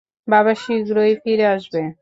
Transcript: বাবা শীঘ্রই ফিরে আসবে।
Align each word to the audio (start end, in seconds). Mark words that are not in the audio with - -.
বাবা 0.27 0.53
শীঘ্রই 0.55 1.13
ফিরে 1.23 1.45
আসবে। 1.47 1.81